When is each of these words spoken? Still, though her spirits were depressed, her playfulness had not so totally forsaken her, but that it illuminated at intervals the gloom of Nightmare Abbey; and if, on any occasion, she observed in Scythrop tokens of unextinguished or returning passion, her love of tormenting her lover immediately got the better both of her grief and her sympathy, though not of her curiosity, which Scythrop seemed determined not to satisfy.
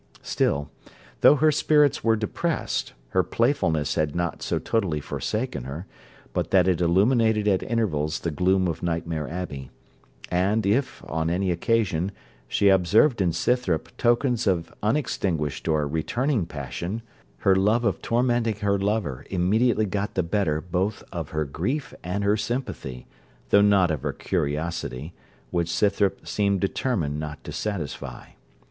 Still, 0.23 0.71
though 1.19 1.35
her 1.35 1.51
spirits 1.51 2.03
were 2.03 2.15
depressed, 2.15 2.93
her 3.09 3.21
playfulness 3.21 3.93
had 3.93 4.15
not 4.15 4.41
so 4.41 4.57
totally 4.57 4.99
forsaken 4.99 5.65
her, 5.65 5.85
but 6.33 6.49
that 6.49 6.67
it 6.67 6.81
illuminated 6.81 7.47
at 7.47 7.61
intervals 7.61 8.21
the 8.21 8.31
gloom 8.31 8.67
of 8.67 8.81
Nightmare 8.81 9.29
Abbey; 9.29 9.69
and 10.31 10.65
if, 10.65 11.03
on 11.07 11.29
any 11.29 11.51
occasion, 11.51 12.11
she 12.47 12.67
observed 12.67 13.21
in 13.21 13.31
Scythrop 13.31 13.95
tokens 13.95 14.47
of 14.47 14.73
unextinguished 14.81 15.67
or 15.67 15.87
returning 15.87 16.47
passion, 16.47 17.03
her 17.37 17.55
love 17.55 17.83
of 17.85 18.01
tormenting 18.01 18.55
her 18.55 18.79
lover 18.79 19.23
immediately 19.29 19.85
got 19.85 20.15
the 20.15 20.23
better 20.23 20.59
both 20.59 21.03
of 21.11 21.29
her 21.29 21.45
grief 21.45 21.93
and 22.03 22.23
her 22.23 22.35
sympathy, 22.35 23.05
though 23.51 23.61
not 23.61 23.91
of 23.91 24.01
her 24.01 24.13
curiosity, 24.13 25.13
which 25.51 25.69
Scythrop 25.69 26.25
seemed 26.27 26.59
determined 26.59 27.19
not 27.19 27.43
to 27.43 27.51
satisfy. 27.51 28.29